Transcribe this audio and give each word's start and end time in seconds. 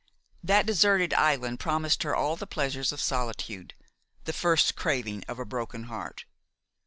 That 0.43 0.65
deserted 0.65 1.13
island 1.13 1.59
promised 1.59 2.01
her 2.01 2.15
all 2.15 2.35
the 2.35 2.47
pleasures 2.47 2.91
of 2.91 2.99
solitude, 2.99 3.75
the 4.23 4.33
first 4.33 4.75
craving 4.75 5.23
of 5.27 5.37
a 5.37 5.45
broken 5.45 5.83
heart. 5.83 6.25